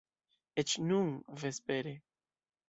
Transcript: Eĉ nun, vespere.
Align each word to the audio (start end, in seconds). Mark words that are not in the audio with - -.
Eĉ 0.61 0.73
nun, 0.85 1.11
vespere. 1.43 1.95